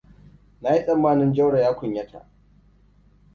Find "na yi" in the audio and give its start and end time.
0.61-0.81